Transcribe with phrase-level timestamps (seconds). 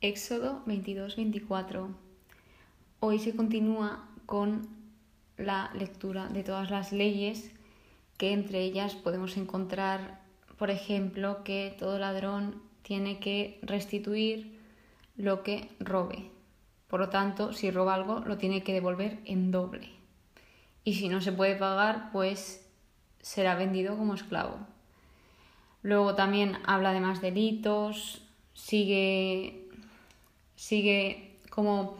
[0.00, 1.92] Éxodo 22-24.
[3.00, 4.68] Hoy se continúa con
[5.36, 7.50] la lectura de todas las leyes
[8.16, 10.20] que entre ellas podemos encontrar,
[10.56, 14.60] por ejemplo, que todo ladrón tiene que restituir
[15.16, 16.30] lo que robe.
[16.86, 19.88] Por lo tanto, si roba algo, lo tiene que devolver en doble.
[20.84, 22.64] Y si no se puede pagar, pues
[23.20, 24.60] será vendido como esclavo.
[25.82, 28.22] Luego también habla de más delitos,
[28.54, 29.67] sigue,
[30.58, 31.96] sigue como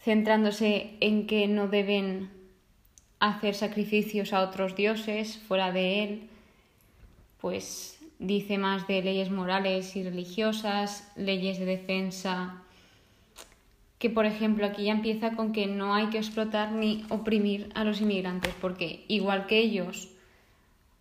[0.00, 2.30] centrándose en que no deben
[3.18, 6.28] hacer sacrificios a otros dioses fuera de él,
[7.40, 12.62] pues dice más de leyes morales y religiosas, leyes de defensa,
[13.98, 17.82] que por ejemplo aquí ya empieza con que no hay que explotar ni oprimir a
[17.82, 20.08] los inmigrantes, porque igual que ellos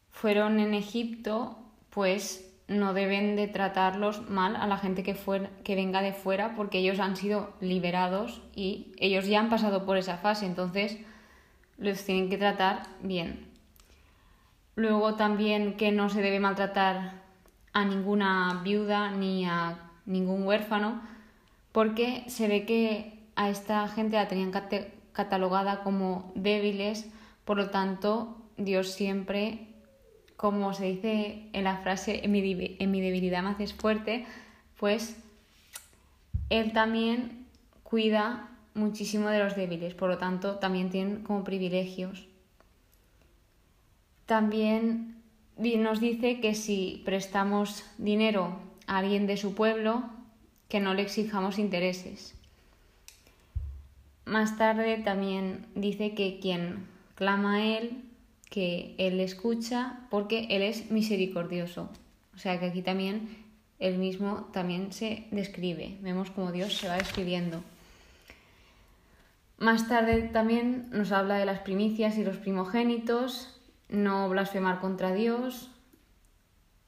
[0.10, 1.60] fueron en Egipto,
[1.92, 5.16] pues no deben de tratarlos mal a la gente que,
[5.64, 9.98] que venga de fuera porque ellos han sido liberados y ellos ya han pasado por
[9.98, 10.98] esa fase, entonces
[11.78, 13.48] los tienen que tratar bien.
[14.76, 17.24] Luego también que no se debe maltratar
[17.72, 21.02] a ninguna viuda ni a ningún huérfano
[21.72, 24.52] porque se ve que a esta gente la tenían
[25.12, 27.08] catalogada como débiles,
[27.44, 29.75] por lo tanto Dios siempre
[30.38, 34.26] como se dice en la frase, en mi, debilidad me haces fuerte,
[34.78, 35.18] pues
[36.50, 37.48] él también
[37.84, 42.28] cuida muchísimo de los débiles, por lo tanto también tienen como privilegios.
[44.26, 45.22] También
[45.58, 50.04] nos dice que si prestamos dinero a alguien de su pueblo,
[50.68, 52.36] que no le exijamos intereses.
[54.26, 58.04] Más tarde también dice que quien clama a él
[58.50, 61.90] que Él escucha porque Él es misericordioso.
[62.36, 63.30] O sea que aquí también
[63.80, 65.98] Él mismo también se describe.
[66.02, 67.64] Vemos como Dios se va describiendo.
[69.58, 75.72] Más tarde también nos habla de las primicias y los primogénitos, no blasfemar contra Dios,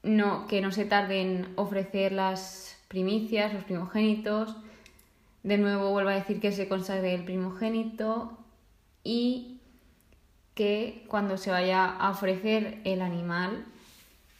[0.02, 4.56] no, que no se tarde en ofrecer las primicias, los primogénitos.
[5.42, 8.38] De nuevo vuelvo a decir que se consagre el primogénito
[9.02, 9.57] y
[10.58, 13.64] que cuando se vaya a ofrecer el animal,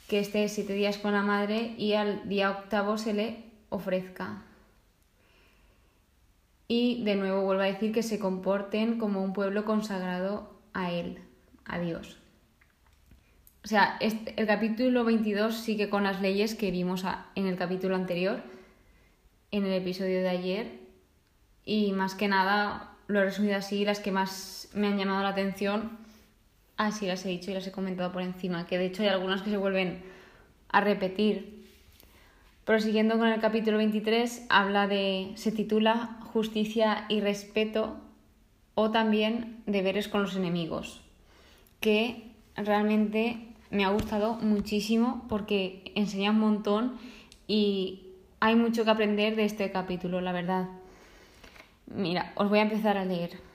[0.08, 4.42] que esté siete días con la madre y al día octavo se le ofrezca.
[6.66, 11.20] Y de nuevo vuelvo a decir que se comporten como un pueblo consagrado a Él,
[11.64, 12.18] a Dios.
[13.62, 17.04] O sea, el capítulo 22 sigue con las leyes que vimos
[17.36, 18.42] en el capítulo anterior,
[19.52, 20.80] en el episodio de ayer,
[21.64, 25.28] y más que nada lo he resumido así, las que más me han llamado la
[25.28, 26.07] atención
[26.80, 29.08] Ah, sí, las he dicho y las he comentado por encima, que de hecho hay
[29.08, 30.00] algunas que se vuelven
[30.68, 31.66] a repetir.
[32.64, 37.96] Prosiguiendo con el capítulo 23, habla de, se titula Justicia y respeto
[38.76, 41.00] o también deberes con los enemigos,
[41.80, 46.98] que realmente me ha gustado muchísimo porque enseña un montón
[47.48, 48.04] y
[48.38, 50.68] hay mucho que aprender de este capítulo, la verdad.
[51.86, 53.47] Mira, os voy a empezar a leer.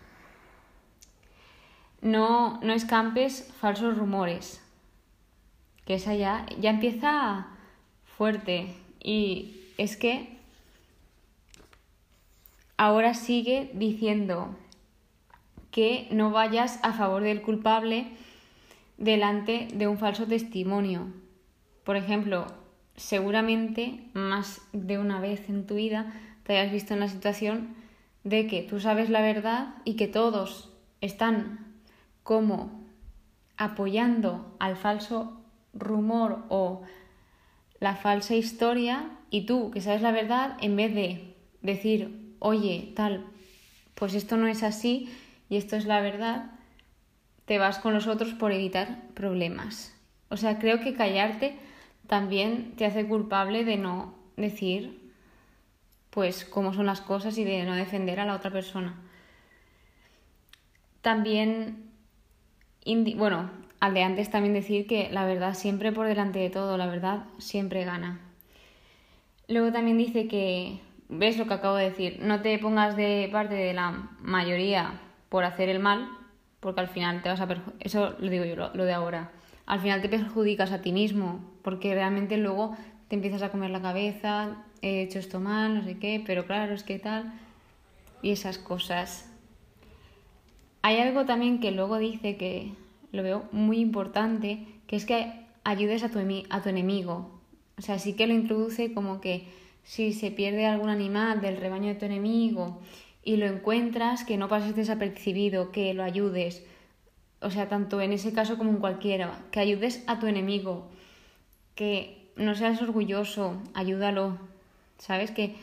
[2.03, 4.61] No, no escampes falsos rumores.
[5.85, 7.47] Que esa ya, ya empieza
[8.17, 8.75] fuerte.
[9.01, 10.37] Y es que
[12.77, 14.55] ahora sigue diciendo
[15.71, 18.07] que no vayas a favor del culpable
[18.97, 21.07] delante de un falso testimonio.
[21.83, 22.47] Por ejemplo,
[22.95, 26.13] seguramente más de una vez en tu vida
[26.43, 27.75] te hayas visto en la situación
[28.23, 30.69] de que tú sabes la verdad y que todos
[31.01, 31.62] están
[32.23, 32.83] como
[33.57, 35.41] apoyando al falso
[35.73, 36.81] rumor o
[37.79, 43.25] la falsa historia y tú, que sabes la verdad, en vez de decir, oye, tal,
[43.95, 45.09] pues esto no es así
[45.49, 46.51] y esto es la verdad,
[47.45, 49.95] te vas con los otros por evitar problemas.
[50.29, 51.57] O sea, creo que callarte
[52.07, 55.03] también te hace culpable de no decir
[56.09, 58.95] pues cómo son las cosas y de no defender a la otra persona.
[61.01, 61.92] También
[63.15, 63.49] bueno,
[63.79, 67.25] al de antes también decir que la verdad siempre por delante de todo, la verdad
[67.37, 68.19] siempre gana.
[69.47, 73.55] Luego también dice que, ves lo que acabo de decir, no te pongas de parte
[73.55, 76.07] de la mayoría por hacer el mal,
[76.59, 77.47] porque al final te vas a
[77.81, 79.31] eso lo digo yo, lo, de ahora,
[79.65, 82.75] al final te perjudicas a ti mismo, porque realmente luego
[83.09, 86.73] te empiezas a comer la cabeza, he hecho esto mal, no sé qué, pero claro,
[86.73, 87.33] es que tal,
[88.21, 89.32] y esas cosas.
[90.83, 92.73] Hay algo también que luego dice que
[93.13, 95.31] lo veo muy importante, que es que
[95.63, 97.31] ayudes a tu, enemigo.
[97.77, 99.47] O sea, sí que lo introduce como que
[99.85, 102.81] si se pierde algún animal del rebaño de tu enemigo
[103.23, 106.65] y lo encuentras, que no pases desapercibido, que lo ayudes.
[107.39, 110.89] O sea, tanto en ese caso como en cualquiera, que ayudes a tu enemigo,
[111.75, 114.37] que no seas orgulloso, ayúdalo.
[114.97, 115.31] ¿Sabes?
[115.31, 115.55] Que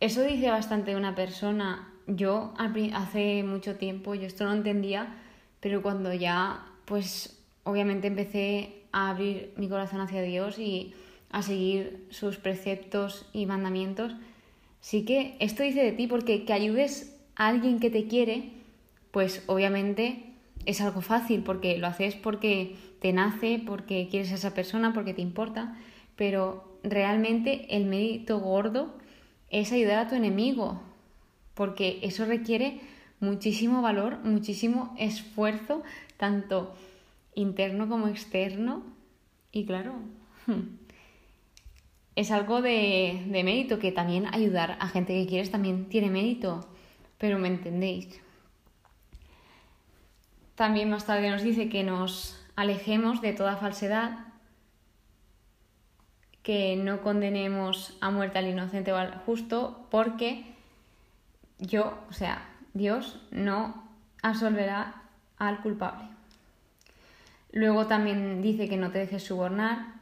[0.00, 1.92] eso dice bastante una persona.
[2.06, 5.16] Yo hace mucho tiempo, yo esto no entendía,
[5.60, 10.94] pero cuando ya, pues obviamente empecé a abrir mi corazón hacia Dios y
[11.30, 14.14] a seguir sus preceptos y mandamientos,
[14.80, 18.52] sí que esto dice de ti porque que ayudes a alguien que te quiere,
[19.10, 20.32] pues obviamente
[20.64, 25.12] es algo fácil porque lo haces porque te nace, porque quieres a esa persona, porque
[25.12, 25.76] te importa,
[26.14, 28.94] pero realmente el mérito gordo
[29.50, 30.80] es ayudar a tu enemigo,
[31.56, 32.80] porque eso requiere
[33.18, 35.82] muchísimo valor, muchísimo esfuerzo,
[36.18, 36.76] tanto
[37.34, 38.82] interno como externo,
[39.52, 39.94] y claro,
[42.14, 46.68] es algo de, mérito, que también ayudar a gente que quieres también tiene mérito,
[47.16, 48.20] pero me entendéis.
[50.56, 54.26] También más tarde nos dice que nos alejemos de toda falsedad,
[56.42, 60.55] que no condenemos a muerte al inocente o al justo, porque
[61.58, 63.88] yo, o sea, Dios no
[64.22, 65.02] absolverá
[65.38, 66.08] al culpable.
[67.52, 69.94] Luego también dice que no te dejes subornar,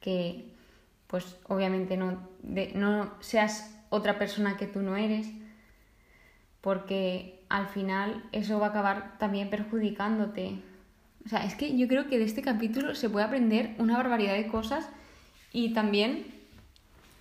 [0.00, 0.52] que
[1.06, 2.28] pues obviamente no,
[2.74, 5.28] no seas otra persona que tú no eres,
[6.60, 10.60] porque al final eso va a acabar también perjudicándote.
[11.24, 14.34] O sea, es que yo creo que de este capítulo se puede aprender una barbaridad
[14.34, 14.88] de cosas
[15.52, 16.26] y también,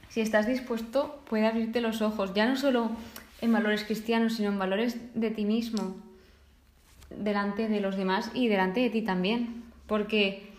[0.10, 2.92] si estás dispuesto, puede abrirte los ojos, ya no solo
[3.42, 5.98] en valores cristianos, sino en valores de ti mismo,
[7.10, 9.64] delante de los demás y delante de ti también.
[9.88, 10.50] Porque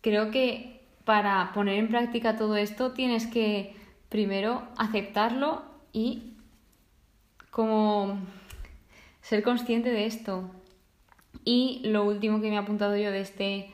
[0.00, 3.74] creo que para poner en práctica todo esto tienes que
[4.08, 5.62] primero aceptarlo
[5.92, 6.34] y
[7.50, 8.18] como
[9.22, 10.50] ser consciente de esto.
[11.44, 13.70] Y lo último que me he apuntado yo de este,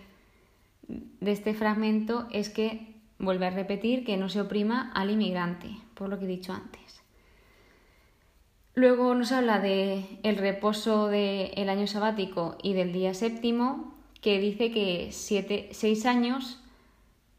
[0.88, 2.93] de este fragmento es que
[3.24, 7.02] vuelve a repetir que no se oprima al inmigrante, por lo que he dicho antes.
[8.74, 14.72] Luego nos habla de el reposo del año sabático y del día séptimo, que dice
[14.72, 16.60] que siete, seis años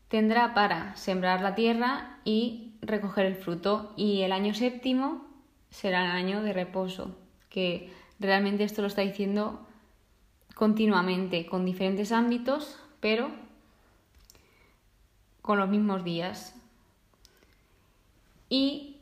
[0.08, 3.92] tendrá para sembrar la tierra y recoger el fruto.
[3.98, 5.26] Y el año séptimo
[5.70, 7.18] será el año de reposo,
[7.50, 9.68] que realmente esto lo está diciendo
[10.54, 13.30] continuamente, con diferentes ámbitos, pero
[15.46, 16.56] con los mismos días.
[18.50, 18.98] Y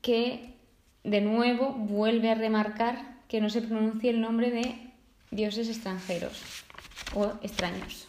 [0.00, 0.54] que
[1.02, 4.92] de nuevo vuelve a remarcar que no se pronuncie el nombre de
[5.32, 6.40] dioses extranjeros
[7.16, 8.06] o extraños.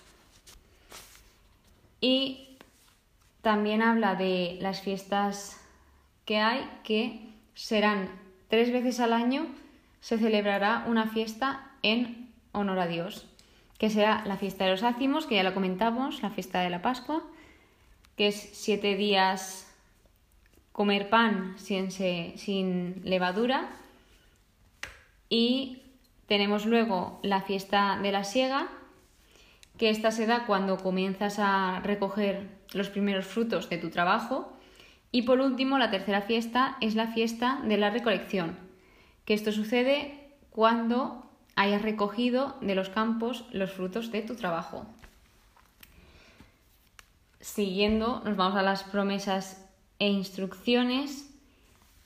[1.99, 2.57] Y
[3.41, 5.59] también habla de las fiestas
[6.25, 8.07] que hay, que serán
[8.49, 9.47] tres veces al año,
[9.99, 13.25] se celebrará una fiesta en honor a Dios,
[13.77, 16.81] que será la fiesta de los ácimos, que ya la comentamos, la fiesta de la
[16.81, 17.23] Pascua,
[18.15, 19.71] que es siete días
[20.71, 23.69] comer pan sin, sin levadura.
[25.29, 25.81] Y
[26.27, 28.67] tenemos luego la fiesta de la siega,
[29.77, 34.53] que esta se da cuando comienzas a recoger los primeros frutos de tu trabajo.
[35.11, 38.57] Y por último, la tercera fiesta es la fiesta de la recolección,
[39.25, 41.24] que esto sucede cuando
[41.55, 44.85] hayas recogido de los campos los frutos de tu trabajo.
[47.39, 49.65] Siguiendo, nos vamos a las promesas
[49.99, 51.29] e instrucciones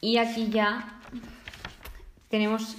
[0.02, 1.00] y aquí ya
[2.30, 2.78] tenemos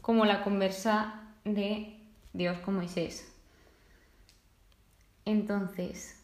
[0.00, 1.98] como la conversa de
[2.32, 3.30] Dios con Moisés.
[5.24, 6.22] Entonces,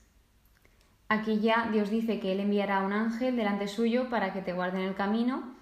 [1.09, 4.83] aquí ya Dios dice que Él enviará un ángel delante suyo para que te guarde
[4.83, 5.55] en el camino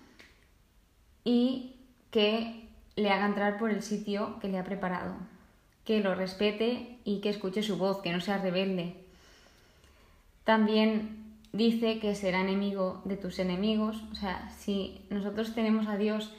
[1.25, 1.76] y
[2.11, 2.67] que
[2.99, 5.14] le haga entrar por el sitio que le ha preparado,
[5.85, 8.97] que lo respete y que escuche su voz, que no sea rebelde.
[10.43, 16.35] También dice que será enemigo de tus enemigos, o sea, si nosotros tenemos a Dios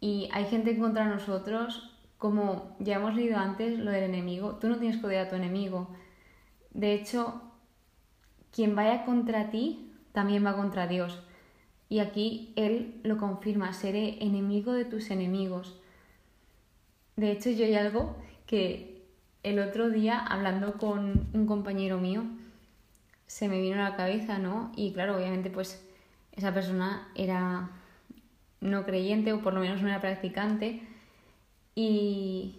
[0.00, 4.78] y hay gente contra nosotros, como ya hemos leído antes lo del enemigo, tú no
[4.78, 5.88] tienes que odiar a tu enemigo,
[6.72, 7.42] de hecho,
[8.54, 11.20] quien vaya contra ti también va contra Dios.
[11.90, 15.79] Y aquí Él lo confirma, seré enemigo de tus enemigos.
[17.20, 19.02] De hecho, yo hay algo que
[19.42, 22.24] el otro día, hablando con un compañero mío,
[23.26, 24.72] se me vino a la cabeza, ¿no?
[24.74, 25.86] Y claro, obviamente, pues
[26.32, 27.72] esa persona era
[28.62, 30.80] no creyente o por lo menos no era practicante.
[31.74, 32.56] Y,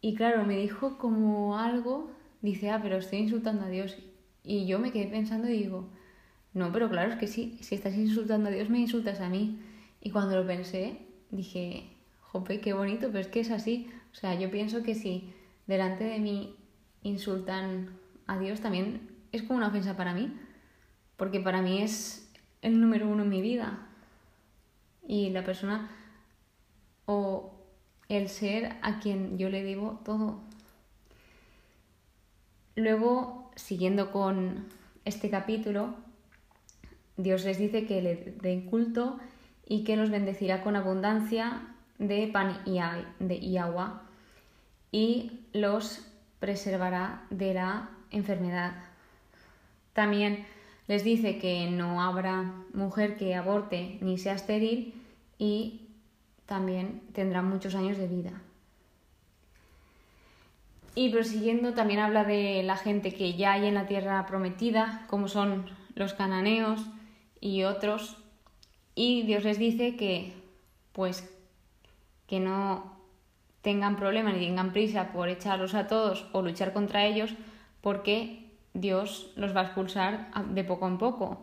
[0.00, 2.08] y claro, me dijo como algo
[2.40, 3.96] dice, ah, pero estoy insultando a Dios.
[4.44, 5.88] Y yo me quedé pensando y digo,
[6.52, 9.58] no, pero claro, es que sí, si estás insultando a Dios, me insultas a mí.
[10.00, 10.98] Y cuando lo pensé,
[11.32, 11.90] dije,
[12.20, 13.90] jope, qué bonito, pero es que es así.
[14.14, 15.34] O sea, yo pienso que si
[15.66, 16.54] delante de mí
[17.02, 20.32] insultan a Dios, también es como una ofensa para mí,
[21.16, 22.30] porque para mí es
[22.62, 23.88] el número uno en mi vida.
[25.06, 25.90] Y la persona
[27.06, 27.54] o
[28.08, 30.40] el ser a quien yo le debo todo.
[32.76, 34.68] Luego, siguiendo con
[35.04, 35.96] este capítulo,
[37.16, 39.18] Dios les dice que le den culto
[39.66, 41.62] y que los bendecirá con abundancia
[41.98, 44.03] de pan y agua
[44.94, 46.06] y los
[46.38, 48.74] preservará de la enfermedad.
[49.92, 50.46] También
[50.86, 54.94] les dice que no habrá mujer que aborte ni sea estéril
[55.36, 55.88] y
[56.46, 58.40] también tendrá muchos años de vida.
[60.94, 65.26] Y prosiguiendo también habla de la gente que ya hay en la tierra prometida, como
[65.26, 66.86] son los cananeos
[67.40, 68.16] y otros,
[68.94, 70.34] y Dios les dice que
[70.92, 71.28] pues
[72.28, 72.93] que no
[73.64, 77.34] tengan problema ni tengan prisa por echarlos a todos o luchar contra ellos,
[77.80, 81.42] porque Dios los va a expulsar de poco en poco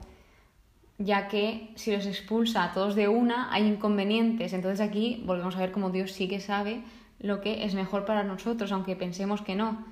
[1.03, 4.53] ya que si los expulsa a todos de una hay inconvenientes.
[4.53, 6.83] Entonces aquí volvemos a ver cómo Dios sí que sabe
[7.19, 9.85] lo que es mejor para nosotros, aunque pensemos que no.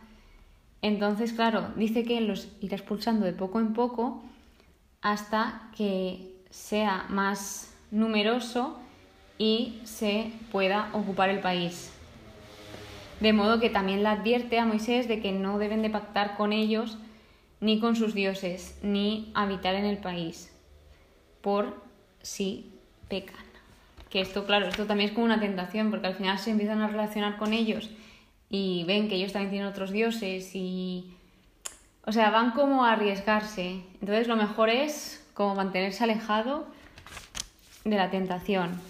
[0.82, 4.24] Entonces, claro, dice que los irá expulsando de poco en poco
[5.02, 8.80] hasta que sea más numeroso
[9.38, 11.92] y se pueda ocupar el país.
[13.20, 16.54] De modo que también le advierte a Moisés de que no deben de pactar con
[16.54, 16.98] ellos
[17.60, 20.56] ni con sus dioses, ni habitar en el país
[21.42, 21.76] por
[22.22, 22.72] si
[23.10, 23.36] pecan.
[24.10, 26.88] Que esto, claro, esto también es como una tentación, porque al final se empiezan a
[26.88, 27.90] relacionar con ellos
[28.50, 31.14] y ven que ellos también tienen otros dioses y...
[32.06, 33.84] O sea, van como a arriesgarse.
[34.02, 36.66] Entonces lo mejor es como mantenerse alejado
[37.84, 38.82] de la tentación.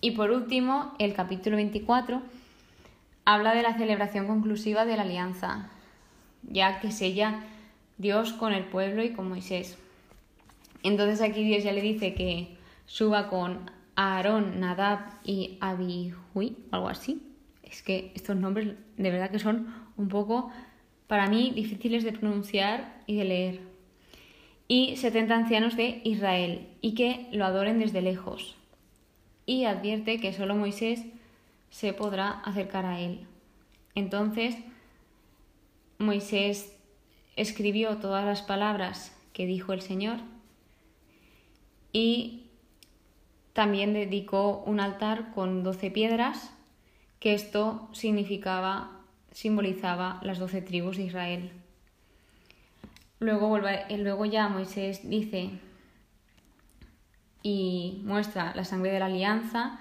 [0.00, 2.22] Y por último, el capítulo 24
[3.28, 5.68] habla de la celebración conclusiva de la alianza,
[6.44, 7.44] ya que sella
[7.98, 9.76] Dios con el pueblo y con Moisés.
[10.82, 12.56] Entonces aquí Dios ya le dice que
[12.86, 17.20] suba con Aarón, Nadab y Abihui, algo así.
[17.62, 20.50] Es que estos nombres de verdad que son un poco,
[21.06, 23.60] para mí, difíciles de pronunciar y de leer.
[24.68, 28.56] Y 70 ancianos de Israel, y que lo adoren desde lejos.
[29.44, 31.04] Y advierte que solo Moisés
[31.70, 33.26] se podrá acercar a él.
[33.94, 34.56] Entonces,
[35.98, 36.74] Moisés
[37.36, 40.18] escribió todas las palabras que dijo el Señor
[41.92, 42.44] y
[43.52, 46.54] también dedicó un altar con doce piedras,
[47.18, 49.00] que esto significaba,
[49.32, 51.52] simbolizaba las doce tribus de Israel.
[53.18, 55.50] Luego, luego ya Moisés dice
[57.42, 59.80] y muestra la sangre de la alianza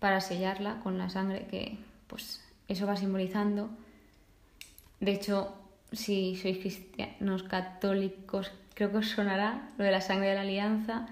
[0.00, 1.78] para sellarla con la sangre que
[2.08, 3.70] pues eso va simbolizando.
[4.98, 5.54] De hecho,
[5.92, 11.06] si sois cristianos católicos, creo que os sonará lo de la sangre de la alianza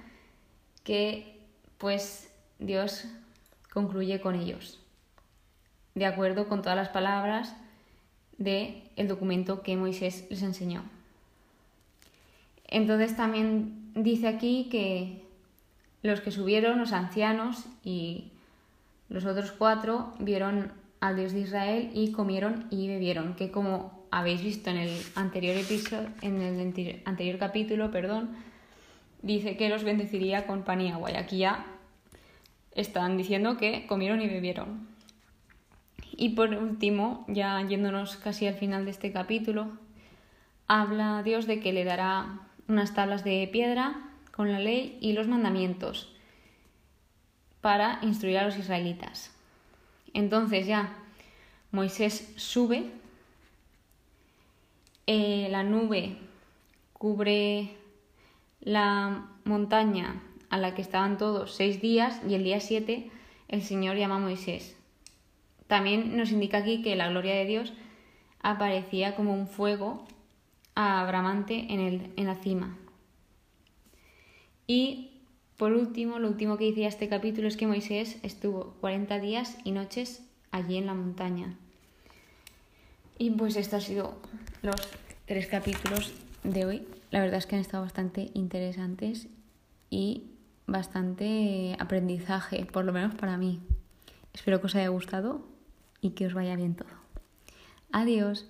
[0.84, 1.38] que
[1.78, 3.04] pues Dios
[3.72, 4.80] concluye con ellos,
[5.94, 7.54] de acuerdo con todas las palabras
[8.38, 10.82] del el documento que Moisés les enseñó.
[12.66, 15.24] Entonces también dice aquí que
[16.02, 18.32] los que subieron, los ancianos y
[19.08, 24.42] los otros cuatro, vieron al Dios de Israel y comieron y bebieron, que como habéis
[24.42, 28.30] visto en el anterior episodio, en el anterior capítulo, perdón,
[29.22, 31.10] dice que los bendeciría con pan y agua.
[31.10, 31.66] Y aquí ya
[32.72, 34.88] están diciendo que comieron y bebieron.
[36.16, 39.70] Y por último, ya yéndonos casi al final de este capítulo,
[40.66, 45.28] habla Dios de que le dará unas tablas de piedra con la ley y los
[45.28, 46.17] mandamientos
[47.60, 49.30] para instruir a los israelitas.
[50.14, 50.96] Entonces ya
[51.70, 52.90] Moisés sube,
[55.06, 56.16] eh, la nube
[56.92, 57.76] cubre
[58.60, 63.10] la montaña a la que estaban todos seis días y el día siete
[63.48, 64.76] el Señor llama a Moisés.
[65.66, 67.72] También nos indica aquí que la gloria de Dios
[68.40, 70.06] aparecía como un fuego
[70.74, 72.78] abramante en, el, en la cima.
[74.66, 75.17] Y
[75.58, 79.72] por último, lo último que decía este capítulo es que Moisés estuvo 40 días y
[79.72, 81.54] noches allí en la montaña.
[83.18, 84.14] Y pues estos han sido
[84.62, 84.76] los
[85.26, 89.28] tres capítulos de hoy la verdad es que han estado bastante interesantes
[89.90, 90.24] y
[90.66, 93.60] bastante aprendizaje, por lo menos para mí.
[94.34, 95.46] Espero que os haya gustado
[96.00, 96.88] y que os vaya bien todo.
[97.92, 98.46] Adiós.